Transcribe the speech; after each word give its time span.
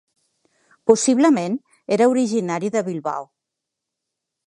Possiblement 0.91 1.59
era 1.99 2.09
originari 2.15 2.75
de 2.79 2.85
Bilbao. 2.91 3.33